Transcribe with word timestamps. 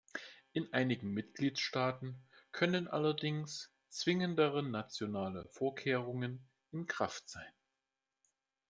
In 0.53 0.73
einigen 0.73 1.11
Mitgliedstaaten 1.11 2.27
können 2.51 2.87
allerdings 2.87 3.71
zwingendere 3.89 4.63
nationale 4.63 5.47
Vorkehrungen 5.51 6.49
in 6.71 6.87
Kraft 6.87 7.29
sein. 7.29 7.53